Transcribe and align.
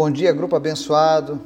Bom 0.00 0.10
dia, 0.10 0.32
grupo 0.32 0.56
abençoado. 0.56 1.38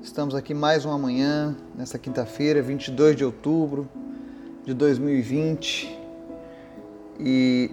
Estamos 0.00 0.36
aqui 0.36 0.54
mais 0.54 0.84
uma 0.84 0.96
manhã, 0.96 1.56
nessa 1.74 1.98
quinta-feira, 1.98 2.62
22 2.62 3.16
de 3.16 3.24
outubro 3.24 3.88
de 4.64 4.72
2020. 4.72 5.98
E 7.18 7.72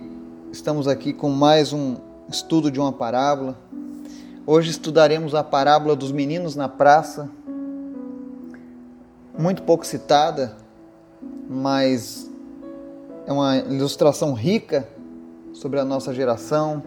estamos 0.51 0.87
aqui 0.87 1.13
com 1.13 1.29
mais 1.29 1.73
um 1.73 1.95
estudo 2.27 2.71
de 2.71 2.79
uma 2.79 2.91
parábola. 2.91 3.55
Hoje 4.47 4.71
estudaremos 4.71 5.35
a 5.35 5.43
parábola 5.43 5.95
dos 5.95 6.11
meninos 6.11 6.55
na 6.55 6.67
praça. 6.67 7.29
Muito 9.37 9.61
pouco 9.61 9.85
citada, 9.85 10.57
mas 11.47 12.27
é 13.27 13.31
uma 13.31 13.57
ilustração 13.57 14.33
rica 14.33 14.89
sobre 15.53 15.79
a 15.79 15.85
nossa 15.85 16.15
geração, 16.15 16.81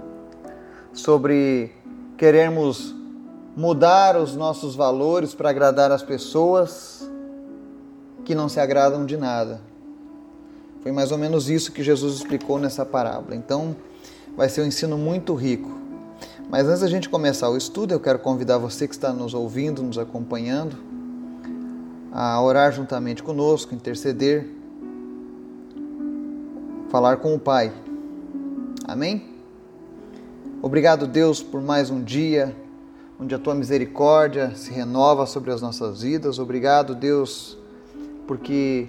sobre 0.92 1.70
queremos 2.18 3.00
mudar 3.56 4.16
os 4.16 4.34
nossos 4.34 4.74
valores 4.74 5.34
para 5.34 5.50
agradar 5.50 5.92
as 5.92 6.02
pessoas 6.02 7.08
que 8.24 8.34
não 8.34 8.48
se 8.48 8.58
agradam 8.58 9.04
de 9.04 9.16
nada. 9.16 9.60
Foi 10.82 10.90
mais 10.90 11.12
ou 11.12 11.18
menos 11.18 11.48
isso 11.50 11.72
que 11.72 11.82
Jesus 11.82 12.16
explicou 12.16 12.58
nessa 12.58 12.84
parábola. 12.84 13.36
Então, 13.36 13.76
vai 14.36 14.48
ser 14.48 14.62
um 14.62 14.66
ensino 14.66 14.96
muito 14.96 15.34
rico. 15.34 15.70
Mas 16.48 16.66
antes 16.66 16.80
da 16.80 16.88
gente 16.88 17.08
começar 17.08 17.48
o 17.50 17.56
estudo, 17.56 17.92
eu 17.92 18.00
quero 18.00 18.18
convidar 18.18 18.58
você 18.58 18.88
que 18.88 18.94
está 18.94 19.12
nos 19.12 19.32
ouvindo, 19.32 19.82
nos 19.82 19.98
acompanhando, 19.98 20.76
a 22.10 22.40
orar 22.42 22.72
juntamente 22.72 23.22
conosco, 23.22 23.74
interceder, 23.74 24.48
falar 26.90 27.18
com 27.18 27.34
o 27.34 27.38
Pai. 27.38 27.72
Amém? 28.86 29.30
Obrigado, 30.60 31.06
Deus, 31.06 31.42
por 31.42 31.60
mais 31.60 31.90
um 31.90 32.02
dia 32.02 32.54
onde 33.22 33.36
a 33.36 33.38
tua 33.38 33.54
misericórdia 33.54 34.52
se 34.56 34.72
renova 34.72 35.26
sobre 35.26 35.52
as 35.52 35.62
nossas 35.62 36.02
vidas. 36.02 36.40
Obrigado, 36.40 36.92
Deus, 36.92 37.56
porque 38.26 38.88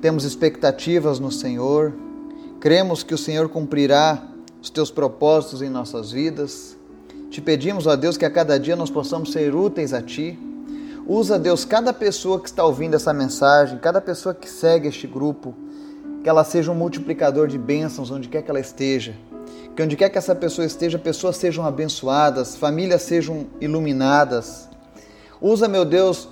temos 0.00 0.24
expectativas 0.24 1.18
no 1.18 1.32
Senhor. 1.32 1.92
Cremos 2.60 3.02
que 3.02 3.12
o 3.12 3.18
Senhor 3.18 3.48
cumprirá 3.48 4.22
os 4.62 4.70
teus 4.70 4.92
propósitos 4.92 5.62
em 5.62 5.68
nossas 5.68 6.12
vidas. 6.12 6.76
Te 7.28 7.40
pedimos, 7.40 7.88
ó 7.88 7.96
Deus, 7.96 8.16
que 8.16 8.24
a 8.24 8.30
cada 8.30 8.58
dia 8.58 8.76
nós 8.76 8.88
possamos 8.88 9.32
ser 9.32 9.52
úteis 9.52 9.92
a 9.92 10.00
Ti. 10.00 10.38
Usa, 11.04 11.36
Deus, 11.36 11.64
cada 11.64 11.92
pessoa 11.92 12.38
que 12.38 12.48
está 12.48 12.64
ouvindo 12.64 12.94
essa 12.94 13.12
mensagem, 13.12 13.78
cada 13.78 14.00
pessoa 14.00 14.32
que 14.32 14.48
segue 14.48 14.86
este 14.86 15.08
grupo, 15.08 15.56
que 16.22 16.28
ela 16.28 16.44
seja 16.44 16.70
um 16.70 16.74
multiplicador 16.74 17.48
de 17.48 17.58
bênçãos 17.58 18.10
onde 18.10 18.28
quer 18.28 18.42
que 18.42 18.50
ela 18.50 18.60
esteja 18.60 19.14
que 19.74 19.82
onde 19.82 19.96
quer 19.96 20.10
que 20.10 20.18
essa 20.18 20.34
pessoa 20.34 20.66
esteja, 20.66 20.98
pessoas 20.98 21.36
sejam 21.36 21.64
abençoadas, 21.64 22.56
famílias 22.56 23.02
sejam 23.02 23.46
iluminadas. 23.60 24.68
Usa, 25.40 25.68
meu 25.68 25.84
Deus, 25.84 26.28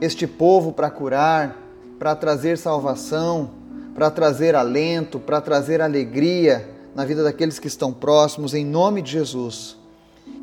este 0.00 0.26
povo 0.26 0.72
para 0.72 0.90
curar, 0.90 1.56
para 1.98 2.14
trazer 2.14 2.58
salvação, 2.58 3.50
para 3.94 4.10
trazer 4.10 4.54
alento, 4.54 5.18
para 5.18 5.40
trazer 5.40 5.80
alegria 5.80 6.68
na 6.94 7.04
vida 7.04 7.24
daqueles 7.24 7.58
que 7.58 7.66
estão 7.66 7.92
próximos, 7.92 8.54
em 8.54 8.64
nome 8.64 9.02
de 9.02 9.10
Jesus. 9.10 9.76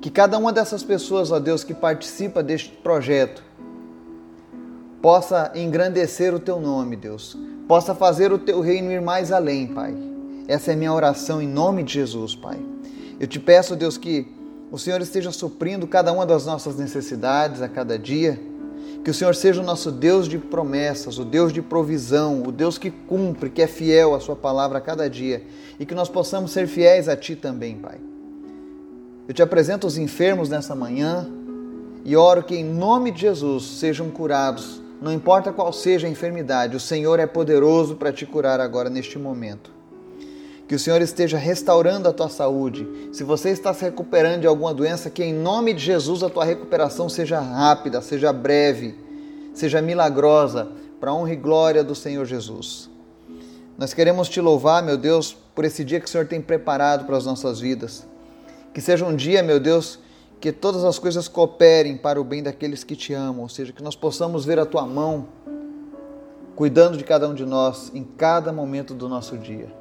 Que 0.01 0.09
cada 0.09 0.37
uma 0.37 0.51
dessas 0.51 0.83
pessoas, 0.83 1.31
ó 1.31 1.39
Deus, 1.39 1.63
que 1.63 1.73
participa 1.73 2.43
deste 2.43 2.69
projeto, 2.69 3.43
possa 5.01 5.51
engrandecer 5.55 6.33
o 6.33 6.39
teu 6.39 6.59
nome, 6.59 6.95
Deus, 6.95 7.37
possa 7.67 7.95
fazer 7.95 8.31
o 8.31 8.37
teu 8.37 8.61
reino 8.61 8.91
ir 8.91 9.01
mais 9.01 9.31
além, 9.31 9.67
Pai 9.67 10.11
essa 10.51 10.71
é 10.71 10.73
a 10.73 10.77
minha 10.77 10.93
oração 10.93 11.41
em 11.41 11.47
nome 11.47 11.81
de 11.81 11.93
Jesus, 11.93 12.35
Pai. 12.35 12.59
Eu 13.17 13.25
te 13.25 13.39
peço, 13.39 13.73
Deus, 13.73 13.97
que 13.97 14.27
o 14.69 14.77
Senhor 14.77 14.99
esteja 14.99 15.31
suprindo 15.31 15.87
cada 15.87 16.11
uma 16.11 16.25
das 16.25 16.45
nossas 16.45 16.75
necessidades 16.75 17.61
a 17.61 17.69
cada 17.69 17.97
dia. 17.97 18.37
Que 19.01 19.09
o 19.09 19.13
Senhor 19.13 19.33
seja 19.33 19.61
o 19.61 19.63
nosso 19.63 19.91
Deus 19.91 20.27
de 20.27 20.37
promessas, 20.37 21.17
o 21.17 21.23
Deus 21.23 21.53
de 21.53 21.61
provisão, 21.61 22.43
o 22.43 22.51
Deus 22.51 22.77
que 22.77 22.91
cumpre, 22.91 23.49
que 23.49 23.61
é 23.61 23.67
fiel 23.67 24.13
à 24.13 24.19
Sua 24.19 24.35
palavra 24.35 24.79
a 24.79 24.81
cada 24.81 25.09
dia. 25.09 25.41
E 25.79 25.85
que 25.85 25.95
nós 25.95 26.09
possamos 26.09 26.51
ser 26.51 26.67
fiéis 26.67 27.07
a 27.07 27.15
Ti 27.15 27.37
também, 27.37 27.77
Pai. 27.77 27.97
Eu 29.29 29.33
te 29.33 29.41
apresento 29.41 29.87
os 29.87 29.97
enfermos 29.97 30.49
nessa 30.49 30.75
manhã 30.75 31.29
e 32.03 32.13
oro 32.17 32.43
que, 32.43 32.55
em 32.55 32.65
nome 32.65 33.09
de 33.09 33.21
Jesus, 33.21 33.63
sejam 33.63 34.09
curados. 34.09 34.80
Não 35.01 35.11
importa 35.11 35.51
qual 35.51 35.73
seja 35.73 36.05
a 36.05 36.09
enfermidade, 36.09 36.77
o 36.77 36.79
Senhor 36.79 37.19
é 37.19 37.25
poderoso 37.25 37.95
para 37.95 38.13
te 38.13 38.23
curar 38.23 38.59
agora 38.59 38.87
neste 38.87 39.17
momento. 39.17 39.71
Que 40.67 40.75
o 40.75 40.79
Senhor 40.79 41.01
esteja 41.01 41.39
restaurando 41.39 42.07
a 42.07 42.13
tua 42.13 42.29
saúde. 42.29 42.87
Se 43.11 43.23
você 43.23 43.49
está 43.49 43.73
se 43.73 43.83
recuperando 43.83 44.41
de 44.41 44.47
alguma 44.47 44.75
doença, 44.75 45.09
que 45.09 45.23
em 45.23 45.33
nome 45.33 45.73
de 45.73 45.83
Jesus 45.83 46.21
a 46.21 46.29
tua 46.29 46.45
recuperação 46.45 47.09
seja 47.09 47.39
rápida, 47.39 47.99
seja 47.99 48.31
breve, 48.31 48.95
seja 49.55 49.81
milagrosa, 49.81 50.69
para 50.99 51.09
a 51.09 51.13
honra 51.15 51.33
e 51.33 51.35
glória 51.35 51.83
do 51.83 51.95
Senhor 51.95 52.25
Jesus. 52.25 52.87
Nós 53.79 53.95
queremos 53.95 54.29
te 54.29 54.39
louvar, 54.39 54.83
meu 54.83 54.97
Deus, 54.97 55.35
por 55.55 55.65
esse 55.65 55.83
dia 55.83 55.99
que 55.99 56.05
o 56.05 56.09
Senhor 56.09 56.27
tem 56.27 56.39
preparado 56.39 57.05
para 57.05 57.17
as 57.17 57.25
nossas 57.25 57.59
vidas. 57.59 58.05
Que 58.71 58.79
seja 58.79 59.03
um 59.03 59.15
dia, 59.15 59.41
meu 59.41 59.59
Deus, 59.59 59.97
que 60.41 60.51
todas 60.51 60.83
as 60.83 60.97
coisas 60.97 61.27
cooperem 61.27 61.95
para 61.95 62.19
o 62.19 62.23
bem 62.23 62.41
daqueles 62.41 62.83
que 62.83 62.95
te 62.95 63.13
amam, 63.13 63.43
ou 63.43 63.49
seja, 63.49 63.71
que 63.71 63.83
nós 63.83 63.95
possamos 63.95 64.43
ver 64.43 64.57
a 64.57 64.65
tua 64.65 64.87
mão 64.87 65.27
cuidando 66.55 66.97
de 66.97 67.03
cada 67.03 67.29
um 67.29 67.35
de 67.35 67.45
nós 67.45 67.91
em 67.93 68.03
cada 68.03 68.51
momento 68.51 68.95
do 68.95 69.07
nosso 69.07 69.37
dia. 69.37 69.71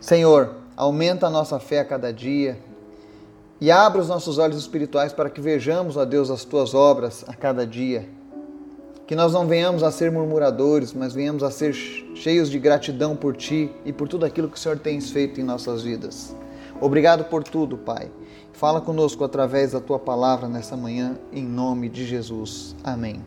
Senhor, 0.00 0.54
aumenta 0.74 1.26
a 1.26 1.30
nossa 1.30 1.60
fé 1.60 1.80
a 1.80 1.84
cada 1.84 2.10
dia 2.10 2.58
e 3.60 3.70
abre 3.70 4.00
os 4.00 4.08
nossos 4.08 4.38
olhos 4.38 4.56
espirituais 4.56 5.12
para 5.12 5.28
que 5.28 5.40
vejamos, 5.40 5.98
ó 5.98 6.06
Deus, 6.06 6.30
as 6.30 6.42
tuas 6.42 6.72
obras 6.72 7.22
a 7.28 7.34
cada 7.34 7.66
dia. 7.66 8.08
Que 9.06 9.14
nós 9.14 9.34
não 9.34 9.46
venhamos 9.46 9.82
a 9.82 9.90
ser 9.90 10.10
murmuradores, 10.10 10.94
mas 10.94 11.12
venhamos 11.12 11.42
a 11.42 11.50
ser 11.50 11.74
cheios 11.74 12.48
de 12.48 12.58
gratidão 12.58 13.14
por 13.14 13.36
Ti 13.36 13.70
e 13.84 13.92
por 13.92 14.08
tudo 14.08 14.24
aquilo 14.24 14.48
que 14.48 14.56
o 14.56 14.58
Senhor 14.58 14.78
tem 14.78 14.98
feito 14.98 15.40
em 15.40 15.44
nossas 15.44 15.82
vidas. 15.82 16.34
Obrigado 16.80 17.24
por 17.24 17.44
tudo, 17.44 17.76
Pai. 17.76 18.10
Fala 18.52 18.80
conosco 18.80 19.22
através 19.22 19.72
da 19.72 19.80
Tua 19.80 19.98
palavra 19.98 20.48
nessa 20.48 20.76
manhã, 20.76 21.18
em 21.32 21.44
nome 21.44 21.88
de 21.88 22.06
Jesus. 22.06 22.74
Amém. 22.82 23.24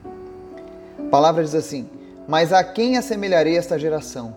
A 0.98 1.10
palavra 1.10 1.44
diz 1.44 1.54
assim: 1.54 1.88
Mas 2.28 2.52
a 2.52 2.64
quem 2.64 2.98
assemelharei 2.98 3.58
esta 3.58 3.78
geração? 3.78 4.36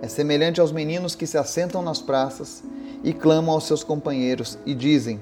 É 0.00 0.08
semelhante 0.08 0.60
aos 0.60 0.72
meninos 0.72 1.14
que 1.14 1.26
se 1.26 1.38
assentam 1.38 1.82
nas 1.82 2.00
praças 2.00 2.62
e 3.04 3.12
clamam 3.12 3.54
aos 3.54 3.64
seus 3.64 3.82
companheiros 3.82 4.56
e 4.64 4.74
dizem: 4.74 5.20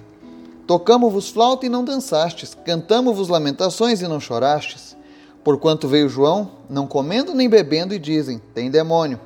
Tocamo-vos 0.67 1.31
flauta 1.31 1.65
e 1.65 1.69
não 1.69 1.85
dançastes, 1.85 2.55
cantamo-vos 2.65 3.29
lamentações 3.29 4.03
e 4.03 4.09
não 4.09 4.21
chorastes. 4.21 4.97
Porquanto 5.43 5.89
veio 5.89 6.09
João, 6.09 6.51
não 6.69 6.87
comendo 6.87 7.35
nem 7.35 7.49
bebendo, 7.49 7.95
e 7.95 7.99
dizem: 7.99 8.41
Tem 8.55 8.71
demônio. 8.71 9.19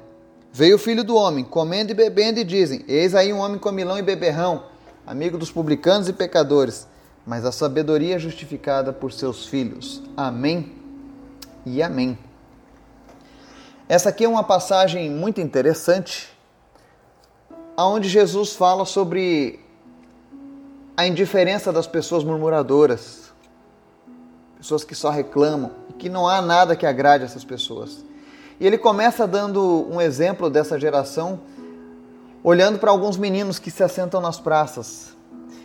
Veio 0.57 0.77
o 0.77 0.79
filho 0.79 1.03
do 1.03 1.17
homem, 1.17 1.43
comendo 1.43 1.91
e 1.91 1.95
bebendo, 1.97 2.39
e 2.39 2.45
dizem: 2.45 2.85
Eis 2.87 3.13
aí 3.13 3.33
um 3.33 3.39
homem 3.39 3.59
comilão 3.59 3.99
e 3.99 4.03
beberrão, 4.03 4.67
amigo 5.05 5.37
dos 5.37 5.51
publicanos 5.51 6.09
e 6.09 6.13
pecadores. 6.13 6.87
Mas 7.27 7.45
a 7.45 7.51
sabedoria 7.51 8.15
é 8.15 8.19
justificada 8.21 8.93
por 8.93 9.13
seus 9.13 9.47
filhos. 9.47 10.01
Amém 10.17 10.73
e 11.67 11.83
amém. 11.83 12.17
Essa 13.89 14.11
aqui 14.11 14.25
é 14.25 14.29
uma 14.29 14.45
passagem 14.45 15.11
muito 15.11 15.41
interessante, 15.41 16.33
aonde 17.77 18.09
Jesus 18.09 18.55
fala 18.55 18.85
sobre 18.85 19.59
a 20.97 21.05
indiferença 21.05 21.73
das 21.73 21.89
pessoas 21.89 22.23
murmuradoras, 22.23 23.33
pessoas 24.57 24.85
que 24.85 24.95
só 24.95 25.11
reclamam 25.11 25.73
e 25.91 25.95
que 25.95 26.09
não 26.09 26.29
há 26.29 26.41
nada 26.41 26.77
que 26.77 26.87
agrade 26.87 27.25
essas 27.25 27.45
pessoas. 27.45 28.14
E 28.61 28.67
ele 28.67 28.79
começa 28.79 29.27
dando 29.27 29.87
um 29.91 30.01
exemplo 30.01 30.49
dessa 30.49 30.79
geração, 30.79 31.41
olhando 32.43 32.79
para 32.79 32.91
alguns 32.91 33.17
meninos 33.17 33.59
que 33.59 33.71
se 33.71 33.83
assentam 33.83 34.21
nas 34.21 34.39
praças. 34.39 35.15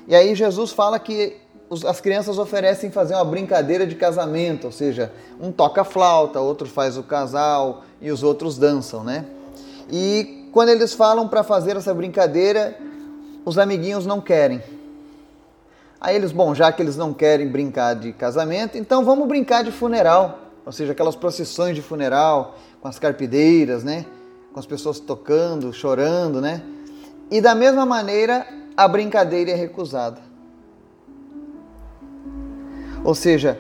E 0.07 0.15
aí 0.15 0.33
Jesus 0.33 0.71
fala 0.71 0.97
que 0.97 1.37
as 1.87 2.01
crianças 2.01 2.39
oferecem 2.39 2.89
fazer 2.89 3.13
uma 3.13 3.25
brincadeira 3.25 3.85
de 3.85 3.95
casamento, 3.95 4.65
ou 4.65 4.71
seja, 4.71 5.11
um 5.39 5.51
toca 5.51 5.83
flauta, 5.83 6.39
outro 6.39 6.67
faz 6.67 6.97
o 6.97 7.03
casal 7.03 7.83
e 8.01 8.11
os 8.11 8.23
outros 8.23 8.57
dançam, 8.57 9.03
né? 9.03 9.25
E 9.91 10.49
quando 10.51 10.69
eles 10.69 10.93
falam 10.93 11.27
para 11.27 11.43
fazer 11.43 11.77
essa 11.77 11.93
brincadeira, 11.93 12.75
os 13.45 13.57
amiguinhos 13.59 14.05
não 14.05 14.19
querem. 14.19 14.63
Aí 16.01 16.15
eles, 16.15 16.31
bom, 16.31 16.55
já 16.55 16.71
que 16.71 16.81
eles 16.81 16.95
não 16.95 17.13
querem 17.13 17.47
brincar 17.47 17.93
de 17.93 18.13
casamento, 18.13 18.77
então 18.77 19.03
vamos 19.03 19.27
brincar 19.27 19.63
de 19.63 19.71
funeral, 19.71 20.39
ou 20.69 20.71
seja, 20.71 20.91
aquelas 20.91 21.15
procissões 21.15 21.75
de 21.75 21.81
funeral 21.81 22.55
com 22.79 22.87
as 22.87 22.99
carpideiras, 22.99 23.83
né? 23.83 24.05
Com 24.53 24.59
as 24.59 24.67
pessoas 24.67 24.99
tocando, 24.99 25.73
chorando, 25.73 26.39
né? 26.39 26.61
E 27.31 27.41
da 27.41 27.55
mesma 27.55 27.87
maneira, 27.87 28.45
a 28.77 28.87
brincadeira 28.87 29.49
é 29.49 29.55
recusada. 29.55 30.21
Ou 33.03 33.15
seja, 33.15 33.59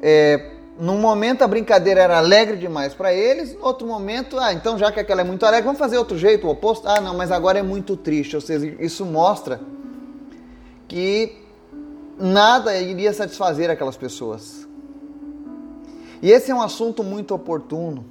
é, 0.00 0.52
num 0.80 0.96
momento 0.96 1.42
a 1.42 1.46
brincadeira 1.46 2.00
era 2.00 2.16
alegre 2.16 2.56
demais 2.56 2.94
para 2.94 3.12
eles, 3.12 3.52
no 3.52 3.66
outro 3.66 3.86
momento, 3.86 4.38
ah, 4.38 4.54
então 4.54 4.78
já 4.78 4.90
que 4.90 4.98
aquela 4.98 5.20
é 5.20 5.24
muito 5.24 5.44
alegre, 5.44 5.66
vamos 5.66 5.78
fazer 5.78 5.98
outro 5.98 6.16
jeito, 6.16 6.46
o 6.46 6.50
oposto. 6.50 6.88
Ah, 6.88 6.98
não, 6.98 7.14
mas 7.14 7.30
agora 7.30 7.58
é 7.58 7.62
muito 7.62 7.94
triste. 7.94 8.34
Ou 8.36 8.40
seja, 8.40 8.74
isso 8.80 9.04
mostra 9.04 9.60
que 10.88 11.36
nada 12.18 12.74
iria 12.80 13.12
satisfazer 13.12 13.68
aquelas 13.68 13.98
pessoas. 13.98 14.71
E 16.22 16.30
esse 16.30 16.52
é 16.52 16.54
um 16.54 16.62
assunto 16.62 17.02
muito 17.02 17.34
oportuno, 17.34 18.04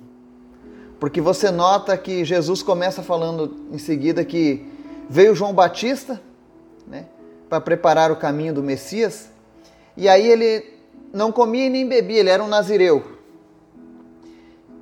porque 0.99 1.21
você 1.21 1.49
nota 1.49 1.97
que 1.97 2.25
Jesus 2.25 2.61
começa 2.61 3.01
falando 3.01 3.55
em 3.71 3.77
seguida 3.77 4.25
que 4.25 4.69
veio 5.09 5.33
João 5.33 5.53
Batista, 5.53 6.21
né, 6.85 7.05
para 7.49 7.61
preparar 7.61 8.11
o 8.11 8.17
caminho 8.17 8.53
do 8.53 8.61
Messias, 8.61 9.29
e 9.95 10.09
aí 10.09 10.27
ele 10.27 10.77
não 11.13 11.31
comia 11.31 11.69
nem 11.69 11.87
bebia, 11.87 12.19
ele 12.19 12.29
era 12.29 12.43
um 12.43 12.47
nazireu. 12.47 13.17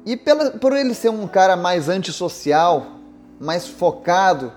E 0.06 0.18
pela, 0.18 0.52
por 0.52 0.76
ele 0.76 0.96
ser 0.96 1.10
um 1.10 1.28
cara 1.28 1.56
mais 1.56 1.88
antissocial, 1.88 2.86
mais 3.40 3.68
focado 3.68 4.52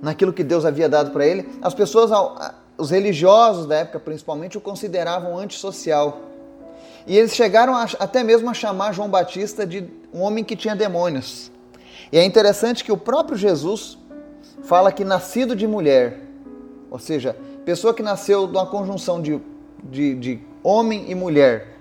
naquilo 0.00 0.32
que 0.32 0.42
Deus 0.42 0.64
havia 0.64 0.88
dado 0.88 1.10
para 1.10 1.26
ele, 1.26 1.48
as 1.60 1.74
pessoas, 1.74 2.10
os 2.78 2.90
religiosos 2.90 3.66
da 3.66 3.76
época 3.76 4.00
principalmente, 4.00 4.56
o 4.56 4.60
consideravam 4.60 5.38
antissocial. 5.38 6.33
E 7.06 7.16
eles 7.16 7.34
chegaram 7.34 7.74
a, 7.74 7.84
até 7.98 8.22
mesmo 8.22 8.48
a 8.48 8.54
chamar 8.54 8.92
João 8.92 9.08
Batista 9.08 9.66
de 9.66 9.88
um 10.12 10.20
homem 10.20 10.42
que 10.42 10.56
tinha 10.56 10.74
demônios. 10.74 11.50
E 12.10 12.18
é 12.18 12.24
interessante 12.24 12.84
que 12.84 12.92
o 12.92 12.96
próprio 12.96 13.36
Jesus 13.36 13.98
fala 14.62 14.92
que 14.92 15.04
nascido 15.04 15.54
de 15.54 15.66
mulher, 15.66 16.20
ou 16.90 16.98
seja, 16.98 17.36
pessoa 17.64 17.92
que 17.92 18.02
nasceu 18.02 18.46
de 18.46 18.52
uma 18.52 18.66
conjunção 18.66 19.20
de, 19.20 19.40
de, 19.82 20.14
de 20.14 20.40
homem 20.62 21.10
e 21.10 21.14
mulher, 21.14 21.76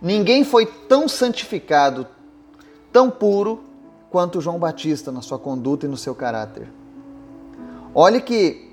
ninguém 0.00 0.44
foi 0.44 0.66
tão 0.66 1.06
santificado, 1.06 2.06
tão 2.92 3.10
puro 3.10 3.62
quanto 4.10 4.40
João 4.40 4.58
Batista 4.58 5.12
na 5.12 5.20
sua 5.20 5.38
conduta 5.38 5.86
e 5.86 5.88
no 5.88 5.96
seu 5.96 6.14
caráter. 6.14 6.68
Olhe 7.94 8.20
que 8.20 8.70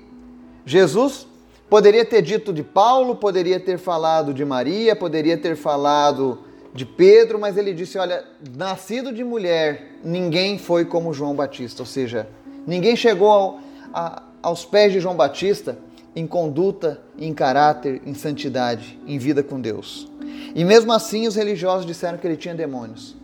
Jesus 0.64 1.26
Poderia 1.68 2.04
ter 2.04 2.22
dito 2.22 2.52
de 2.52 2.62
Paulo, 2.62 3.16
poderia 3.16 3.58
ter 3.58 3.78
falado 3.78 4.32
de 4.32 4.44
Maria, 4.44 4.94
poderia 4.94 5.36
ter 5.36 5.56
falado 5.56 6.38
de 6.72 6.86
Pedro, 6.86 7.40
mas 7.40 7.56
ele 7.56 7.72
disse: 7.74 7.98
Olha, 7.98 8.24
nascido 8.56 9.12
de 9.12 9.24
mulher, 9.24 9.98
ninguém 10.04 10.58
foi 10.58 10.84
como 10.84 11.12
João 11.12 11.34
Batista. 11.34 11.82
Ou 11.82 11.86
seja, 11.86 12.28
ninguém 12.66 12.94
chegou 12.94 13.30
ao, 13.30 13.60
a, 13.92 14.22
aos 14.42 14.64
pés 14.64 14.92
de 14.92 15.00
João 15.00 15.16
Batista 15.16 15.76
em 16.14 16.26
conduta, 16.26 17.00
em 17.18 17.34
caráter, 17.34 18.00
em 18.06 18.14
santidade, 18.14 18.98
em 19.06 19.18
vida 19.18 19.42
com 19.42 19.60
Deus. 19.60 20.10
E 20.54 20.64
mesmo 20.64 20.92
assim, 20.92 21.26
os 21.26 21.34
religiosos 21.34 21.84
disseram 21.84 22.16
que 22.16 22.26
ele 22.26 22.36
tinha 22.36 22.54
demônios. 22.54 23.16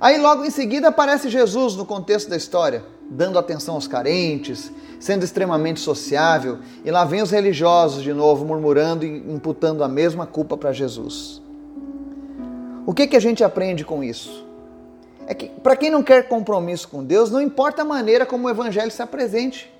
Aí, 0.00 0.16
logo 0.18 0.44
em 0.44 0.50
seguida, 0.50 0.88
aparece 0.88 1.28
Jesus 1.28 1.76
no 1.76 1.84
contexto 1.84 2.30
da 2.30 2.36
história, 2.36 2.84
dando 3.10 3.38
atenção 3.38 3.74
aos 3.74 3.86
carentes, 3.86 4.70
sendo 5.00 5.24
extremamente 5.24 5.80
sociável, 5.80 6.58
e 6.84 6.90
lá 6.90 7.04
vem 7.04 7.22
os 7.22 7.30
religiosos 7.30 8.02
de 8.02 8.12
novo 8.12 8.44
murmurando 8.44 9.04
e 9.04 9.18
imputando 9.32 9.82
a 9.82 9.88
mesma 9.88 10.26
culpa 10.26 10.56
para 10.56 10.72
Jesus. 10.72 11.40
O 12.84 12.92
que, 12.92 13.06
que 13.06 13.16
a 13.16 13.20
gente 13.20 13.44
aprende 13.44 13.84
com 13.84 14.02
isso? 14.02 14.46
É 15.26 15.34
que 15.34 15.48
para 15.48 15.76
quem 15.76 15.90
não 15.90 16.02
quer 16.02 16.26
compromisso 16.26 16.88
com 16.88 17.04
Deus, 17.04 17.30
não 17.30 17.40
importa 17.40 17.82
a 17.82 17.84
maneira 17.84 18.24
como 18.24 18.46
o 18.46 18.50
evangelho 18.50 18.90
se 18.90 19.02
apresente, 19.02 19.70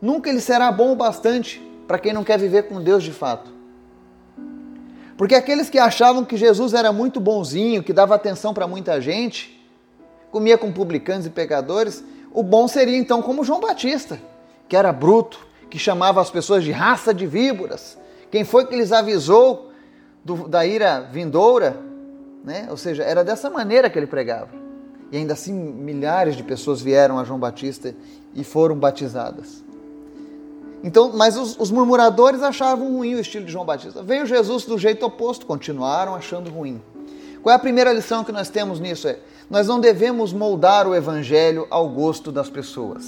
nunca 0.00 0.28
ele 0.28 0.40
será 0.40 0.70
bom 0.70 0.92
o 0.92 0.96
bastante 0.96 1.62
para 1.86 1.98
quem 1.98 2.12
não 2.12 2.22
quer 2.22 2.38
viver 2.38 2.64
com 2.64 2.82
Deus 2.82 3.02
de 3.02 3.12
fato. 3.12 3.50
Porque 5.16 5.34
aqueles 5.34 5.68
que 5.68 5.78
achavam 5.78 6.24
que 6.24 6.36
Jesus 6.36 6.74
era 6.74 6.92
muito 6.92 7.18
bonzinho, 7.18 7.82
que 7.82 7.92
dava 7.92 8.14
atenção 8.14 8.54
para 8.54 8.68
muita 8.68 9.00
gente, 9.00 9.58
comia 10.30 10.56
com 10.56 10.70
publicanos 10.70 11.26
e 11.26 11.30
pecadores, 11.30 12.04
o 12.32 12.42
bom 12.42 12.68
seria 12.68 12.96
então 12.96 13.22
como 13.22 13.44
João 13.44 13.60
Batista, 13.60 14.20
que 14.68 14.76
era 14.76 14.92
bruto, 14.92 15.46
que 15.70 15.78
chamava 15.78 16.20
as 16.20 16.30
pessoas 16.30 16.64
de 16.64 16.70
raça 16.70 17.12
de 17.12 17.26
víboras. 17.26 17.98
Quem 18.30 18.44
foi 18.44 18.66
que 18.66 18.76
lhes 18.76 18.92
avisou 18.92 19.70
do, 20.24 20.48
da 20.48 20.66
ira 20.66 21.00
vindoura? 21.00 21.76
Né? 22.44 22.66
Ou 22.70 22.76
seja, 22.76 23.02
era 23.02 23.24
dessa 23.24 23.50
maneira 23.50 23.90
que 23.90 23.98
ele 23.98 24.06
pregava. 24.06 24.50
E 25.10 25.16
ainda 25.16 25.32
assim, 25.32 25.52
milhares 25.52 26.36
de 26.36 26.42
pessoas 26.42 26.80
vieram 26.80 27.18
a 27.18 27.24
João 27.24 27.38
Batista 27.38 27.94
e 28.34 28.44
foram 28.44 28.76
batizadas. 28.76 29.64
Então, 30.84 31.12
mas 31.14 31.36
os, 31.36 31.58
os, 31.58 31.70
murmuradores 31.70 32.42
achavam 32.42 32.92
ruim 32.92 33.14
o 33.14 33.20
estilo 33.20 33.44
de 33.44 33.52
João 33.52 33.64
Batista. 33.64 34.02
Veio 34.02 34.26
Jesus 34.26 34.64
do 34.64 34.78
jeito 34.78 35.04
oposto, 35.04 35.44
continuaram 35.44 36.14
achando 36.14 36.50
ruim. 36.50 36.80
Qual 37.42 37.52
é 37.52 37.56
a 37.56 37.58
primeira 37.58 37.92
lição 37.92 38.24
que 38.24 38.32
nós 38.32 38.48
temos 38.48 38.80
nisso? 38.80 39.08
É, 39.08 39.18
nós 39.48 39.66
não 39.66 39.80
devemos 39.80 40.32
moldar 40.32 40.86
o 40.86 40.94
evangelho 40.94 41.66
ao 41.70 41.88
gosto 41.88 42.30
das 42.30 42.50
pessoas. 42.50 43.06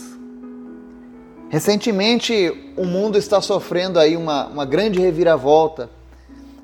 Recentemente, 1.49 2.73
o 2.77 2.85
mundo 2.85 3.19
está 3.19 3.41
sofrendo 3.41 3.99
aí 3.99 4.17
uma, 4.17 4.47
uma 4.47 4.65
grande 4.65 5.01
reviravolta 5.01 5.91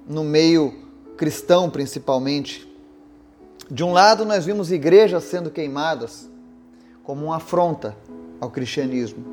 no 0.08 0.22
meio 0.22 0.72
cristão, 1.16 1.68
principalmente. 1.68 2.66
De 3.68 3.82
um 3.82 3.92
lado, 3.92 4.24
nós 4.24 4.44
vimos 4.44 4.70
igrejas 4.70 5.24
sendo 5.24 5.50
queimadas 5.50 6.28
como 7.02 7.26
uma 7.26 7.36
afronta 7.36 7.96
ao 8.40 8.48
cristianismo. 8.48 9.24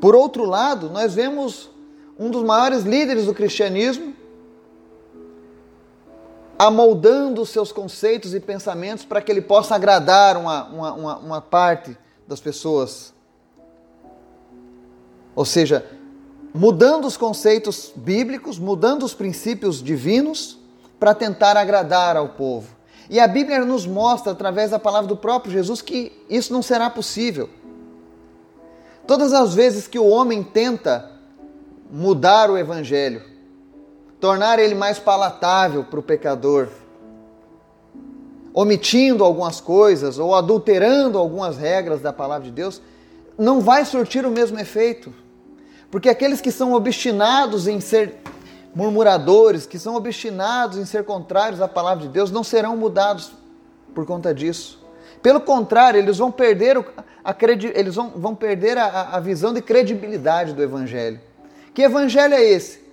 Por 0.00 0.14
outro 0.14 0.44
lado, 0.44 0.88
nós 0.88 1.14
vemos 1.14 1.70
um 2.18 2.30
dos 2.30 2.44
maiores 2.44 2.84
líderes 2.84 3.26
do 3.26 3.34
cristianismo 3.34 4.14
amoldando 6.66 7.46
seus 7.46 7.72
conceitos 7.72 8.34
e 8.34 8.40
pensamentos 8.40 9.04
para 9.04 9.22
que 9.22 9.32
ele 9.32 9.40
possa 9.40 9.74
agradar 9.74 10.36
uma, 10.36 10.64
uma, 10.64 10.92
uma, 10.92 11.18
uma 11.18 11.40
parte 11.40 11.96
das 12.28 12.38
pessoas 12.38 13.14
ou 15.34 15.44
seja, 15.46 15.86
mudando 16.52 17.06
os 17.06 17.16
conceitos 17.16 17.90
bíblicos, 17.96 18.58
mudando 18.58 19.04
os 19.04 19.14
princípios 19.14 19.82
divinos 19.82 20.58
para 20.98 21.14
tentar 21.14 21.56
agradar 21.56 22.14
ao 22.14 22.30
povo. 22.30 22.76
E 23.08 23.18
a 23.18 23.26
Bíblia 23.26 23.64
nos 23.64 23.86
mostra, 23.86 24.32
através 24.32 24.70
da 24.70 24.78
palavra 24.78 25.08
do 25.08 25.16
próprio 25.16 25.50
Jesus, 25.50 25.80
que 25.80 26.12
isso 26.28 26.52
não 26.52 26.60
será 26.60 26.90
possível. 26.90 27.48
Todas 29.06 29.32
as 29.32 29.54
vezes 29.54 29.88
que 29.88 29.98
o 29.98 30.06
homem 30.06 30.42
tenta 30.42 31.10
mudar 31.90 32.50
o 32.50 32.58
evangelho, 32.58 33.22
tornar 34.20 34.58
ele 34.58 34.74
mais 34.74 34.98
palatável 34.98 35.82
para 35.82 35.98
o 35.98 36.02
pecador, 36.02 36.68
omitindo 38.52 39.24
algumas 39.24 39.60
coisas 39.60 40.18
ou 40.18 40.34
adulterando 40.34 41.16
algumas 41.16 41.56
regras 41.56 42.02
da 42.02 42.12
palavra 42.12 42.44
de 42.44 42.50
Deus, 42.50 42.82
não 43.38 43.60
vai 43.60 43.84
surtir 43.84 44.26
o 44.26 44.30
mesmo 44.30 44.58
efeito. 44.58 45.12
Porque 45.90 46.08
aqueles 46.08 46.40
que 46.40 46.52
são 46.52 46.74
obstinados 46.74 47.66
em 47.66 47.80
ser 47.80 48.16
murmuradores, 48.74 49.66
que 49.66 49.78
são 49.78 49.96
obstinados 49.96 50.76
em 50.76 50.84
ser 50.84 51.04
contrários 51.04 51.60
à 51.60 51.66
palavra 51.66 52.06
de 52.06 52.12
Deus, 52.12 52.30
não 52.30 52.44
serão 52.44 52.76
mudados 52.76 53.32
por 53.94 54.04
conta 54.04 54.34
disso. 54.34 54.78
Pelo 55.22 55.40
contrário, 55.40 55.98
eles 55.98 56.18
vão 56.18 56.30
perder, 56.30 56.76
a, 57.24 57.34
eles 57.74 57.94
vão, 57.94 58.10
vão 58.10 58.34
perder 58.34 58.76
a, 58.78 59.10
a 59.12 59.20
visão 59.20 59.52
de 59.52 59.62
credibilidade 59.62 60.52
do 60.52 60.62
Evangelho. 60.62 61.20
Que 61.74 61.82
Evangelho 61.82 62.34
é 62.34 62.44
esse? 62.44 62.89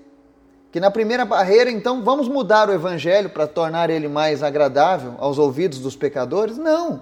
Que 0.78 0.80
na 0.80 0.92
primeira 0.92 1.26
barreira, 1.26 1.72
então, 1.72 2.04
vamos 2.04 2.28
mudar 2.28 2.70
o 2.70 2.72
Evangelho 2.72 3.32
para 3.32 3.48
tornar 3.48 3.90
ele 3.90 4.08
mais 4.08 4.44
agradável 4.44 5.16
aos 5.18 5.40
ouvidos 5.40 5.80
dos 5.80 5.96
pecadores? 5.96 6.56
Não. 6.56 7.02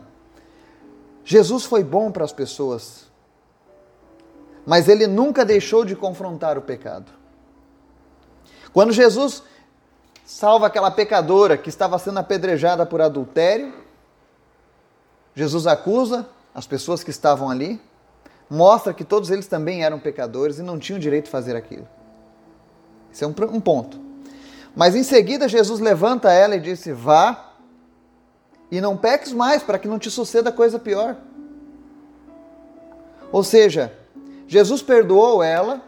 Jesus 1.26 1.66
foi 1.66 1.84
bom 1.84 2.10
para 2.10 2.24
as 2.24 2.32
pessoas 2.32 3.06
mas 4.66 4.88
ele 4.88 5.08
nunca 5.08 5.44
deixou 5.44 5.84
de 5.84 5.94
confrontar 5.94 6.58
o 6.58 6.62
pecado. 6.62 7.12
Quando 8.72 8.94
Jesus 8.94 9.44
salva 10.26 10.68
aquela 10.68 10.90
pecadora 10.90 11.58
que 11.58 11.68
estava 11.68 12.00
sendo 12.00 12.20
apedrejada 12.20 12.86
por 12.86 13.02
adultério, 13.02 13.74
Jesus 15.36 15.68
acusa 15.68 16.26
as 16.54 16.66
pessoas 16.66 17.04
que 17.04 17.10
estavam 17.12 17.50
ali, 17.50 17.82
mostra 18.50 18.94
que 18.94 19.04
todos 19.04 19.30
eles 19.30 19.48
também 19.48 19.84
eram 19.84 20.00
pecadores 20.00 20.60
e 20.60 20.64
não 20.64 20.80
tinham 20.80 20.98
direito 20.98 21.26
de 21.26 21.32
fazer 21.32 21.58
aquilo. 21.58 21.88
Esse 23.16 23.24
é 23.24 23.28
um, 23.28 23.34
um 23.54 23.62
ponto. 23.62 23.98
Mas 24.76 24.94
em 24.94 25.02
seguida 25.02 25.48
Jesus 25.48 25.80
levanta 25.80 26.34
ela 26.34 26.58
e 26.58 26.60
disse: 26.60 26.92
Vá 26.92 27.54
e 28.70 28.82
não 28.82 28.98
peques 28.98 29.32
mais, 29.32 29.64
para 29.64 29.80
que 29.80 29.88
não 29.88 29.98
te 29.98 30.12
suceda 30.12 30.52
coisa 30.52 30.78
pior. 30.78 31.16
Ou 33.32 33.42
seja, 33.42 33.94
Jesus 34.50 34.82
perdoou 34.82 35.42
ela 35.42 35.82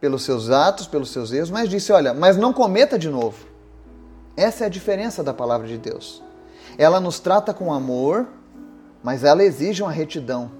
pelos 0.00 0.22
seus 0.22 0.48
atos, 0.48 0.86
pelos 0.86 1.10
seus 1.10 1.30
erros, 1.34 1.50
mas 1.50 1.68
disse: 1.68 1.92
Olha, 1.92 2.14
mas 2.14 2.38
não 2.38 2.54
cometa 2.54 2.98
de 2.98 3.10
novo. 3.10 3.46
Essa 4.34 4.64
é 4.64 4.66
a 4.68 4.70
diferença 4.70 5.22
da 5.22 5.34
palavra 5.34 5.66
de 5.68 5.76
Deus. 5.76 6.22
Ela 6.78 6.98
nos 6.98 7.20
trata 7.20 7.52
com 7.52 7.74
amor, 7.74 8.26
mas 9.02 9.22
ela 9.22 9.44
exige 9.44 9.82
uma 9.82 9.92
retidão. 9.92 10.50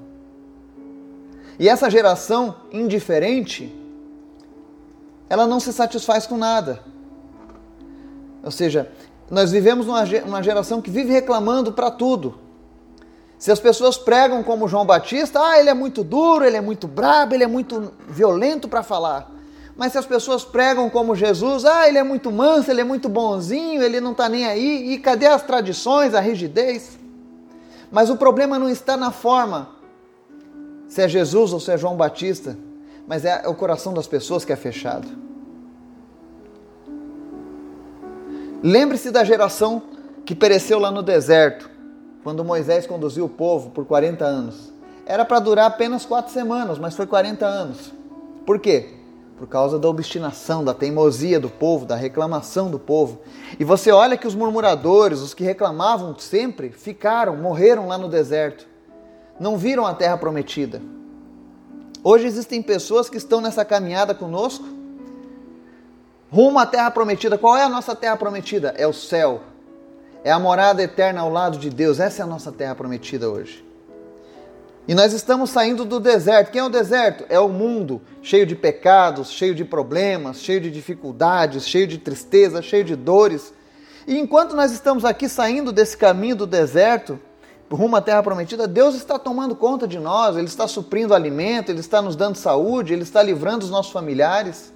E 1.59 1.67
essa 1.67 1.89
geração 1.89 2.57
indiferente, 2.71 3.86
ela 5.29 5.47
não 5.47 5.61
se 5.61 5.73
satisfaz 5.73 6.27
com 6.27 6.37
nada. 6.37 6.81
Ou 8.43 8.51
seja, 8.51 8.91
nós 9.31 9.51
vivemos 9.51 9.87
numa 9.87 10.43
geração 10.43 10.81
que 10.81 10.91
vive 10.91 11.13
reclamando 11.13 11.73
para 11.73 11.91
tudo. 11.91 12.39
Se 13.39 13.51
as 13.51 13.61
pessoas 13.61 13.99
pregam 13.99 14.43
como 14.43 14.69
João 14.69 14.87
Batista, 14.87 15.41
ah, 15.41 15.59
ele 15.59 15.69
é 15.69 15.75
muito 15.75 16.03
duro, 16.03 16.45
ele 16.45 16.57
é 16.57 16.61
muito 16.61 16.89
brabo, 16.89 17.35
ele 17.35 17.45
é 17.45 17.47
muito 17.47 17.93
violento 18.09 18.69
para 18.69 18.83
falar. 18.83 19.31
Mas 19.77 19.93
se 19.93 19.99
as 19.99 20.07
pessoas 20.07 20.43
pregam 20.43 20.89
como 20.89 21.15
Jesus, 21.15 21.67
ah, 21.67 21.87
ele 21.87 21.99
é 21.99 22.03
muito 22.03 22.31
manso, 22.31 22.71
ele 22.71 22.81
é 22.81 22.85
muito 22.85 23.09
bonzinho, 23.09 23.83
ele 23.83 24.01
não 24.01 24.13
está 24.13 24.29
nem 24.29 24.47
aí, 24.47 24.93
e 24.93 24.99
cadê 24.99 25.27
as 25.27 25.43
tradições, 25.43 26.15
a 26.15 26.21
rigidez? 26.21 26.99
Mas 27.91 28.09
o 28.09 28.17
problema 28.17 28.59
não 28.59 28.71
está 28.71 28.97
na 28.97 29.11
forma, 29.11 29.69
se 30.89 31.03
é 31.03 31.09
Jesus 31.09 31.53
ou 31.53 31.61
se 31.61 31.71
é 31.71 31.77
João 31.77 31.95
Batista, 31.95 32.57
mas 33.07 33.25
é 33.25 33.47
o 33.47 33.55
coração 33.55 33.95
das 33.95 34.07
pessoas 34.07 34.45
que 34.45 34.53
é 34.53 34.57
fechado. 34.57 35.07
Lembre-se 38.63 39.11
da 39.11 39.23
geração 39.23 39.83
que 40.25 40.35
pereceu 40.35 40.79
lá 40.79 40.91
no 40.91 41.03
deserto, 41.03 41.71
quando 42.25 42.45
Moisés 42.45 42.87
conduziu 42.87 43.27
o 43.27 43.29
povo 43.29 43.71
por 43.71 43.85
40 43.85 44.25
anos. 44.25 44.73
Era 45.05 45.25
para 45.25 45.39
durar 45.39 45.67
apenas 45.67 46.05
quatro 46.05 46.33
semanas, 46.33 46.79
mas 46.79 46.97
foi 46.97 47.07
40 47.07 47.47
anos. 47.47 47.93
Por 48.45 48.59
quê? 48.59 48.95
Por 49.39 49.47
causa 49.47 49.79
da 49.79 49.89
obstinação, 49.89 50.65
da 50.65 50.75
teimosia 50.75 51.39
do 51.39 51.49
povo, 51.49 51.87
da 51.87 51.95
reclamação 51.95 52.69
do 52.69 52.79
povo. 52.79 53.21
E 53.61 53.63
você 53.63 53.93
olha 53.93 54.17
que 54.17 54.27
os 54.27 54.35
murmuradores, 54.35 55.21
os 55.21 55.33
que 55.33 55.45
reclamavam 55.45 56.19
sempre, 56.19 56.71
ficaram, 56.71 57.37
morreram 57.37 57.87
lá 57.87 57.97
no 57.97 58.09
deserto. 58.09 58.67
Não 59.39 59.57
viram 59.57 59.87
a 59.87 59.95
terra 59.95 60.17
prometida. 60.17 60.83
Hoje 62.09 62.25
existem 62.25 62.63
pessoas 62.63 63.11
que 63.11 63.17
estão 63.17 63.41
nessa 63.41 63.65
caminhada 63.65 64.15
conosco, 64.15 64.65
rumo 66.31 66.57
à 66.57 66.65
terra 66.65 66.89
prometida. 66.89 67.37
Qual 67.37 67.57
é 67.57 67.65
a 67.65 67.69
nossa 67.69 67.97
terra 67.97 68.17
prometida? 68.17 68.73
É 68.79 68.87
o 68.87 68.93
céu. 68.93 69.41
É 70.23 70.31
a 70.31 70.39
morada 70.39 70.81
eterna 70.81 71.23
ao 71.23 71.33
lado 71.33 71.59
de 71.59 71.69
Deus. 71.69 71.99
Essa 71.99 72.23
é 72.23 72.25
a 72.25 72.29
nossa 72.29 72.53
terra 72.53 72.77
prometida 72.77 73.29
hoje. 73.29 73.67
E 74.87 74.95
nós 74.95 75.13
estamos 75.13 75.51
saindo 75.51 75.85
do 75.85 75.99
deserto. 75.99 76.53
Quem 76.53 76.61
é 76.61 76.65
o 76.65 76.69
deserto? 76.69 77.25
É 77.29 77.41
o 77.41 77.49
mundo 77.49 78.01
cheio 78.23 78.47
de 78.47 78.55
pecados, 78.55 79.33
cheio 79.33 79.53
de 79.53 79.65
problemas, 79.65 80.39
cheio 80.39 80.61
de 80.61 80.71
dificuldades, 80.71 81.67
cheio 81.67 81.89
de 81.89 81.99
tristeza, 81.99 82.63
cheio 82.63 82.85
de 82.85 82.95
dores. 82.95 83.53
E 84.07 84.17
enquanto 84.17 84.55
nós 84.55 84.71
estamos 84.71 85.05
aqui 85.05 85.29
saindo 85.29 85.73
desse 85.73 85.97
caminho 85.97 86.37
do 86.37 86.47
deserto, 86.47 87.19
rumo 87.71 87.97
à 87.97 88.01
terra 88.01 88.23
prometida, 88.23 88.69
Deus 88.69 88.95
está 88.95 89.19
tomando 89.19 89.57
conta 89.57 89.89
de 89.89 89.99
nós, 89.99 90.37
Ele 90.37 90.47
está 90.47 90.69
suprindo 90.69 91.15
alimento, 91.15 91.71
Ele 91.71 91.81
está 91.81 92.01
nos 92.01 92.15
dando 92.15 92.37
saúde, 92.37 92.93
Ele 92.93 93.03
está 93.03 93.23
livrando 93.23 93.65
os 93.65 93.71
nossos 93.71 93.93
familiares, 93.93 94.73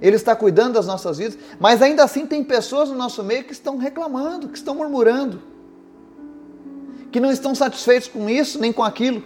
Ele 0.00 0.16
está 0.16 0.36
cuidando 0.36 0.74
das 0.74 0.86
nossas 0.86 1.18
vidas, 1.18 1.38
mas 1.58 1.82
ainda 1.82 2.04
assim 2.04 2.26
tem 2.26 2.44
pessoas 2.44 2.88
no 2.88 2.94
nosso 2.94 3.24
meio 3.24 3.44
que 3.44 3.52
estão 3.52 3.76
reclamando, 3.76 4.48
que 4.48 4.56
estão 4.56 4.74
murmurando 4.74 5.56
que 7.16 7.20
não 7.20 7.30
estão 7.30 7.54
satisfeitos 7.54 8.08
com 8.08 8.28
isso 8.28 8.60
nem 8.60 8.70
com 8.70 8.84
aquilo. 8.84 9.22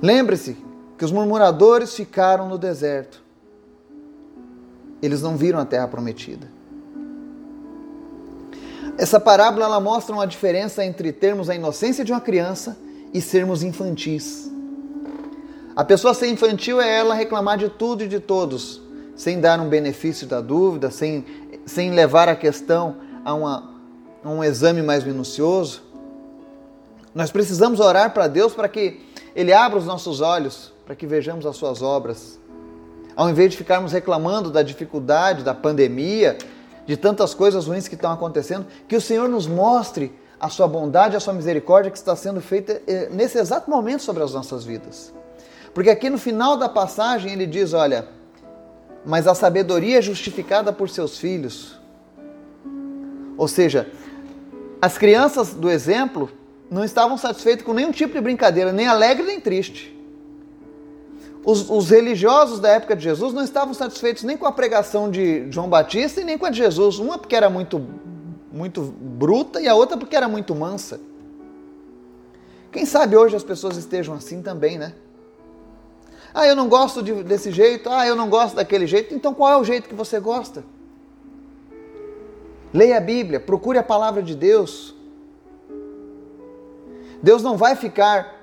Lembre-se 0.00 0.56
que 0.96 1.04
os 1.04 1.12
murmuradores 1.12 1.94
ficaram 1.94 2.48
no 2.48 2.56
deserto. 2.56 3.22
Eles 5.02 5.20
não 5.20 5.36
viram 5.36 5.58
a 5.58 5.66
terra 5.66 5.86
prometida. 5.86 6.48
Essa 8.98 9.18
parábola 9.18 9.64
ela 9.64 9.80
mostra 9.80 10.14
uma 10.14 10.26
diferença 10.26 10.84
entre 10.84 11.12
termos 11.12 11.48
a 11.48 11.54
inocência 11.54 12.04
de 12.04 12.12
uma 12.12 12.20
criança 12.20 12.76
e 13.12 13.20
sermos 13.20 13.62
infantis. 13.62 14.50
A 15.74 15.84
pessoa 15.84 16.12
ser 16.12 16.28
infantil 16.28 16.80
é 16.80 16.98
ela 16.98 17.14
reclamar 17.14 17.56
de 17.56 17.68
tudo 17.68 18.04
e 18.04 18.08
de 18.08 18.20
todos, 18.20 18.82
sem 19.16 19.40
dar 19.40 19.60
um 19.60 19.68
benefício 19.68 20.26
da 20.26 20.40
dúvida, 20.40 20.90
sem, 20.90 21.24
sem 21.64 21.90
levar 21.90 22.28
a 22.28 22.36
questão 22.36 22.96
a 23.24 23.34
uma 23.34 23.70
um 24.24 24.44
exame 24.44 24.82
mais 24.82 25.02
minucioso. 25.02 25.82
Nós 27.14 27.30
precisamos 27.30 27.80
orar 27.80 28.12
para 28.12 28.28
Deus 28.28 28.52
para 28.52 28.68
que 28.68 29.00
Ele 29.34 29.52
abra 29.52 29.78
os 29.78 29.86
nossos 29.86 30.20
olhos, 30.20 30.72
para 30.84 30.94
que 30.94 31.06
vejamos 31.06 31.46
as 31.46 31.56
Suas 31.56 31.82
obras. 31.82 32.38
Ao 33.16 33.28
invés 33.28 33.50
de 33.50 33.56
ficarmos 33.56 33.92
reclamando 33.92 34.50
da 34.50 34.62
dificuldade, 34.62 35.42
da 35.42 35.54
pandemia, 35.54 36.36
de 36.86 36.96
tantas 36.96 37.34
coisas 37.34 37.66
ruins 37.66 37.88
que 37.88 37.94
estão 37.94 38.12
acontecendo, 38.12 38.66
que 38.88 38.96
o 38.96 39.00
Senhor 39.00 39.28
nos 39.28 39.46
mostre 39.46 40.12
a 40.38 40.48
Sua 40.48 40.66
bondade, 40.66 41.16
a 41.16 41.20
Sua 41.20 41.32
misericórdia 41.32 41.90
que 41.90 41.98
está 41.98 42.16
sendo 42.16 42.40
feita 42.40 42.80
eh, 42.86 43.08
nesse 43.10 43.38
exato 43.38 43.70
momento 43.70 44.02
sobre 44.02 44.22
as 44.22 44.32
nossas 44.32 44.64
vidas. 44.64 45.12
Porque 45.74 45.90
aqui 45.90 46.10
no 46.10 46.18
final 46.18 46.56
da 46.56 46.68
passagem 46.68 47.32
ele 47.32 47.46
diz: 47.46 47.72
Olha, 47.72 48.08
mas 49.04 49.26
a 49.26 49.34
sabedoria 49.34 49.98
é 49.98 50.02
justificada 50.02 50.72
por 50.72 50.88
seus 50.88 51.18
filhos. 51.18 51.78
Ou 53.36 53.48
seja, 53.48 53.90
as 54.82 54.98
crianças 54.98 55.54
do 55.54 55.70
exemplo 55.70 56.30
não 56.70 56.84
estavam 56.84 57.16
satisfeitas 57.16 57.64
com 57.64 57.72
nenhum 57.72 57.92
tipo 57.92 58.14
de 58.14 58.20
brincadeira, 58.20 58.72
nem 58.72 58.86
alegre 58.86 59.26
nem 59.26 59.40
triste. 59.40 59.99
Os, 61.44 61.70
os, 61.70 61.88
religiosos 61.88 62.60
da 62.60 62.68
época 62.68 62.94
de 62.94 63.02
Jesus 63.02 63.32
não 63.32 63.42
estavam 63.42 63.72
satisfeitos 63.72 64.24
nem 64.24 64.36
com 64.36 64.46
a 64.46 64.52
pregação 64.52 65.10
de 65.10 65.50
João 65.50 65.68
Batista 65.68 66.20
e 66.20 66.24
nem 66.24 66.36
com 66.36 66.44
a 66.44 66.50
de 66.50 66.58
Jesus. 66.58 66.98
Uma 66.98 67.16
porque 67.16 67.34
era 67.34 67.48
muito, 67.48 67.84
muito 68.52 68.82
bruta 68.82 69.60
e 69.60 69.66
a 69.66 69.74
outra 69.74 69.96
porque 69.96 70.14
era 70.14 70.28
muito 70.28 70.54
mansa. 70.54 71.00
Quem 72.70 72.84
sabe 72.84 73.16
hoje 73.16 73.34
as 73.34 73.42
pessoas 73.42 73.76
estejam 73.76 74.14
assim 74.14 74.42
também, 74.42 74.78
né? 74.78 74.92
Ah, 76.32 76.46
eu 76.46 76.54
não 76.54 76.68
gosto 76.68 77.02
de, 77.02 77.24
desse 77.24 77.50
jeito, 77.50 77.88
ah, 77.88 78.06
eu 78.06 78.14
não 78.14 78.28
gosto 78.28 78.54
daquele 78.56 78.86
jeito. 78.86 79.14
Então 79.14 79.32
qual 79.32 79.50
é 79.50 79.56
o 79.56 79.64
jeito 79.64 79.88
que 79.88 79.94
você 79.94 80.20
gosta? 80.20 80.62
Leia 82.72 82.98
a 82.98 83.00
Bíblia, 83.00 83.40
procure 83.40 83.78
a 83.78 83.82
palavra 83.82 84.22
de 84.22 84.34
Deus. 84.34 84.94
Deus 87.22 87.42
não 87.42 87.56
vai 87.56 87.74
ficar 87.74 88.39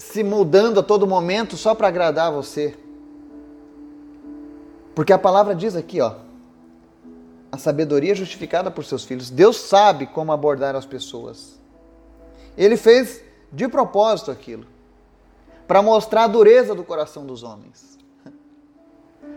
se 0.00 0.24
mudando 0.24 0.80
a 0.80 0.82
todo 0.82 1.06
momento 1.06 1.58
só 1.58 1.74
para 1.74 1.88
agradar 1.88 2.32
você. 2.32 2.74
Porque 4.94 5.12
a 5.12 5.18
palavra 5.18 5.54
diz 5.54 5.76
aqui, 5.76 6.00
ó, 6.00 6.14
a 7.52 7.58
sabedoria 7.58 8.12
é 8.12 8.14
justificada 8.14 8.70
por 8.70 8.82
seus 8.82 9.04
filhos. 9.04 9.28
Deus 9.28 9.58
sabe 9.58 10.06
como 10.06 10.32
abordar 10.32 10.74
as 10.74 10.86
pessoas. 10.86 11.60
Ele 12.56 12.78
fez 12.78 13.22
de 13.52 13.68
propósito 13.68 14.30
aquilo, 14.30 14.66
para 15.68 15.82
mostrar 15.82 16.24
a 16.24 16.28
dureza 16.28 16.74
do 16.74 16.82
coração 16.82 17.26
dos 17.26 17.42
homens. 17.42 17.98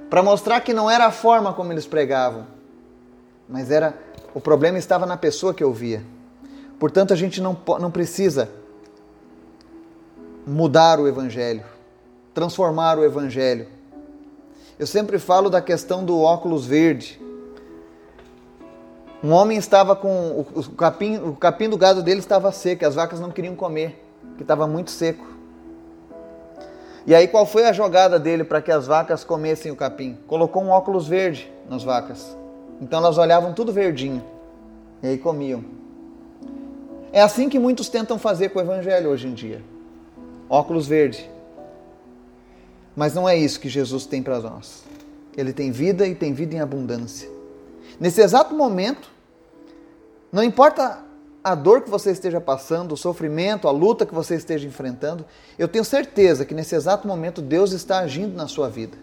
Para 0.10 0.22
mostrar 0.22 0.62
que 0.62 0.74
não 0.74 0.89
era 0.89 1.08
a 1.08 1.12
forma 1.12 1.53
como 1.53 1.72
eles 1.72 1.88
pregavam, 1.88 2.46
mas 3.50 3.72
era 3.72 3.98
o 4.34 4.39
problema 4.39 4.77
estava 4.77 5.05
na 5.05 5.17
pessoa 5.17 5.53
que 5.53 5.63
ouvia. 5.63 6.03
Portanto, 6.79 7.13
a 7.13 7.15
gente 7.15 7.41
não, 7.41 7.58
não 7.79 7.89
precisa 7.89 8.50
mudar 10.46 11.00
o 11.00 11.08
evangelho, 11.08 11.64
transformar 12.34 12.98
o 12.98 13.04
evangelho. 13.04 13.68
Eu 14.78 14.88
sempre 14.88 15.20
falo 15.20 15.50
da 15.50 15.62
questão 15.62 16.04
do 16.04 16.20
óculos 16.22 16.66
verde. 16.66 17.22
Um 19.24 19.32
homem 19.32 19.58
estava 19.58 19.96
com 19.96 20.46
o 20.54 20.64
capim, 20.76 21.18
o 21.18 21.36
capim 21.36 21.70
do 21.70 21.78
gado 21.78 22.04
dele 22.04 22.20
estava 22.20 22.52
seco, 22.52 22.86
as 22.86 22.96
vacas 22.96 23.20
não 23.20 23.32
queriam 23.32 23.56
comer, 23.56 24.04
que 24.36 24.42
estava 24.44 24.68
muito 24.68 24.92
seco. 24.92 25.26
E 27.06 27.14
aí 27.14 27.28
qual 27.28 27.46
foi 27.46 27.66
a 27.66 27.74
jogada 27.74 28.20
dele 28.20 28.44
para 28.44 28.62
que 28.62 28.72
as 28.72 28.88
vacas 28.88 29.24
comessem 29.24 29.72
o 29.72 29.76
capim? 29.76 30.18
Colocou 30.28 30.64
um 30.64 30.70
óculos 30.70 31.08
verde 31.08 31.52
nas 31.70 31.84
vacas. 31.84 32.36
Então 32.82 33.00
elas 33.00 33.18
olhavam 33.18 33.54
tudo 33.54 33.72
verdinho 33.72 34.24
e 35.02 35.08
aí 35.08 35.18
comiam. 35.18 35.64
É 37.12 37.22
assim 37.22 37.48
que 37.48 37.60
muitos 37.60 37.90
tentam 37.90 38.18
fazer 38.18 38.50
com 38.50 38.60
o 38.60 38.62
evangelho 38.62 39.10
hoje 39.10 39.28
em 39.28 39.34
dia. 39.34 39.62
Óculos 40.50 40.88
verde. 40.88 41.30
Mas 42.96 43.14
não 43.14 43.28
é 43.28 43.36
isso 43.36 43.60
que 43.60 43.70
Jesus 43.70 44.06
tem 44.06 44.22
para 44.22 44.40
nós. 44.40 44.84
Ele 45.36 45.52
tem 45.52 45.72
vida 45.72 46.08
e 46.08 46.14
tem 46.14 46.34
vida 46.34 46.56
em 46.56 46.60
abundância. 46.60 47.30
Nesse 48.00 48.22
exato 48.22 48.54
momento, 48.54 49.10
não 50.32 50.44
importa 50.44 51.04
a 51.44 51.56
dor 51.56 51.82
que 51.82 51.90
você 51.90 52.12
esteja 52.12 52.40
passando, 52.40 52.94
o 52.94 52.98
sofrimento, 52.98 53.68
a 53.68 53.72
luta 53.72 54.06
que 54.06 54.14
você 54.14 54.36
esteja 54.36 54.68
enfrentando, 54.68 55.26
eu 55.58 55.68
tenho 55.68 55.84
certeza 55.84 56.46
que 56.46 56.54
nesse 56.54 56.74
exato 56.74 57.08
momento 57.08 57.42
Deus 57.42 57.72
está 57.72 58.00
agindo 58.00 58.36
na 58.36 58.48
sua 58.48 58.70
vida. 58.70 58.98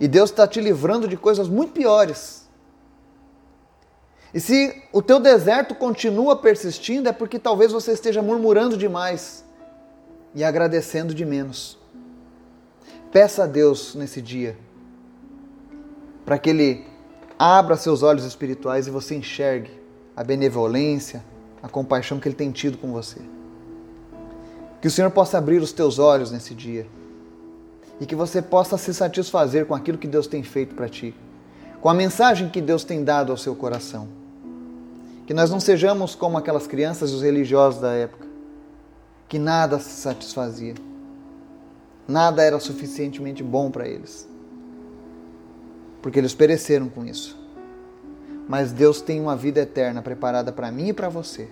E 0.00 0.08
Deus 0.08 0.30
está 0.30 0.46
te 0.48 0.60
livrando 0.60 1.06
de 1.06 1.16
coisas 1.16 1.48
muito 1.48 1.72
piores. 1.72 2.44
E 4.32 4.40
se 4.40 4.82
o 4.92 5.00
teu 5.00 5.20
deserto 5.20 5.74
continua 5.74 6.36
persistindo, 6.36 7.08
é 7.08 7.12
porque 7.12 7.38
talvez 7.38 7.70
você 7.70 7.92
esteja 7.92 8.20
murmurando 8.20 8.76
demais 8.76 9.43
e 10.34 10.42
agradecendo 10.42 11.14
de 11.14 11.24
menos. 11.24 11.78
Peça 13.12 13.44
a 13.44 13.46
Deus 13.46 13.94
nesse 13.94 14.20
dia 14.20 14.56
para 16.24 16.38
que 16.38 16.50
Ele 16.50 16.84
abra 17.38 17.76
seus 17.76 18.02
olhos 18.02 18.24
espirituais 18.24 18.86
e 18.86 18.90
você 18.90 19.14
enxergue 19.14 19.70
a 20.16 20.24
benevolência, 20.24 21.22
a 21.62 21.68
compaixão 21.68 22.18
que 22.18 22.28
Ele 22.28 22.34
tem 22.34 22.50
tido 22.50 22.78
com 22.78 22.92
você. 22.92 23.20
Que 24.80 24.88
o 24.88 24.90
Senhor 24.90 25.10
possa 25.10 25.38
abrir 25.38 25.62
os 25.62 25.72
teus 25.72 25.98
olhos 25.98 26.30
nesse 26.30 26.54
dia 26.54 26.86
e 28.00 28.06
que 28.06 28.14
você 28.14 28.42
possa 28.42 28.76
se 28.76 28.92
satisfazer 28.92 29.66
com 29.66 29.74
aquilo 29.74 29.98
que 29.98 30.08
Deus 30.08 30.26
tem 30.26 30.42
feito 30.42 30.74
para 30.74 30.88
ti, 30.88 31.14
com 31.80 31.88
a 31.88 31.94
mensagem 31.94 32.48
que 32.48 32.60
Deus 32.60 32.84
tem 32.84 33.04
dado 33.04 33.30
ao 33.30 33.38
seu 33.38 33.54
coração. 33.54 34.08
Que 35.26 35.32
nós 35.32 35.50
não 35.50 35.60
sejamos 35.60 36.14
como 36.14 36.36
aquelas 36.36 36.66
crianças 36.66 37.10
e 37.10 37.14
os 37.14 37.22
religiosos 37.22 37.80
da 37.80 37.92
época, 37.92 38.23
que 39.28 39.38
nada 39.38 39.78
se 39.78 39.90
satisfazia. 39.90 40.74
Nada 42.06 42.42
era 42.42 42.60
suficientemente 42.60 43.42
bom 43.42 43.70
para 43.70 43.88
eles. 43.88 44.28
Porque 46.02 46.18
eles 46.18 46.34
pereceram 46.34 46.88
com 46.88 47.04
isso. 47.04 47.38
Mas 48.48 48.72
Deus 48.72 49.00
tem 49.00 49.20
uma 49.20 49.34
vida 49.34 49.60
eterna 49.60 50.02
preparada 50.02 50.52
para 50.52 50.70
mim 50.70 50.88
e 50.88 50.92
para 50.92 51.08
você. 51.08 51.48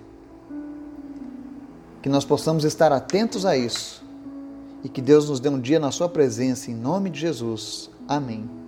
Que 2.02 2.08
nós 2.08 2.24
possamos 2.24 2.64
estar 2.64 2.92
atentos 2.92 3.46
a 3.46 3.56
isso. 3.56 4.04
E 4.84 4.88
que 4.88 5.00
Deus 5.00 5.28
nos 5.28 5.40
dê 5.40 5.48
um 5.48 5.60
dia 5.60 5.78
na 5.78 5.90
Sua 5.90 6.08
presença, 6.08 6.70
em 6.70 6.74
nome 6.74 7.08
de 7.08 7.20
Jesus. 7.20 7.88
Amém. 8.06 8.61